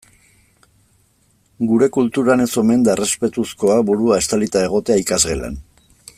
Gure 1.71 1.89
kulturan 1.97 2.43
ez 2.45 2.49
omen 2.63 2.87
da 2.87 2.95
errespetuzkoa 2.95 3.77
burua 3.91 4.19
estalita 4.25 4.65
egotea 4.71 4.99
ikasgelan. 5.05 5.63